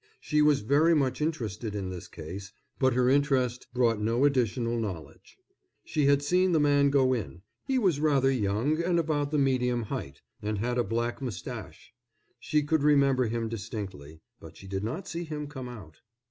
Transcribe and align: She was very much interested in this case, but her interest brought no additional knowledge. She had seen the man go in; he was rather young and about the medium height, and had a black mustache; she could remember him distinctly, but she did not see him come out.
She 0.19 0.41
was 0.41 0.61
very 0.61 0.95
much 0.95 1.21
interested 1.21 1.75
in 1.75 1.89
this 1.89 2.07
case, 2.07 2.51
but 2.79 2.93
her 2.95 3.07
interest 3.07 3.67
brought 3.71 4.01
no 4.01 4.25
additional 4.25 4.79
knowledge. 4.79 5.37
She 5.85 6.07
had 6.07 6.23
seen 6.23 6.53
the 6.53 6.59
man 6.59 6.89
go 6.89 7.13
in; 7.13 7.43
he 7.67 7.77
was 7.77 7.99
rather 7.99 8.31
young 8.31 8.81
and 8.81 8.97
about 8.97 9.29
the 9.29 9.37
medium 9.37 9.83
height, 9.83 10.23
and 10.41 10.57
had 10.57 10.79
a 10.79 10.83
black 10.83 11.21
mustache; 11.21 11.93
she 12.39 12.63
could 12.63 12.81
remember 12.81 13.27
him 13.27 13.47
distinctly, 13.47 14.21
but 14.39 14.57
she 14.57 14.65
did 14.67 14.83
not 14.83 15.07
see 15.07 15.23
him 15.23 15.45
come 15.45 15.69
out. 15.69 15.99